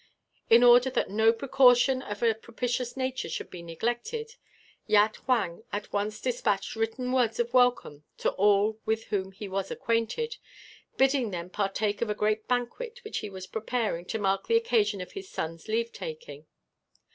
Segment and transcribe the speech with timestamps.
[0.49, 4.35] In order that no precaution of a propitious nature should be neglected,
[4.87, 9.69] Yat Huang at once despatched written words of welcome to all with whom he was
[9.69, 10.37] acquainted,
[10.97, 15.01] bidding them partake of a great banquet which he was preparing to mark the occasion
[15.01, 16.47] of his son's leave taking.